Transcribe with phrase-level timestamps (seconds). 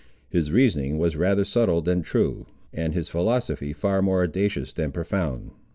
[0.31, 5.51] His reasoning was rather subtle than true, and his philosophy far more audacious than profound.